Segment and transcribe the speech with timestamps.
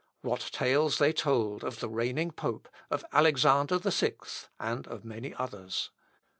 [0.23, 4.13] What tales they told of the reigning pope, of Alexander VI,
[4.59, 5.91] and of many others!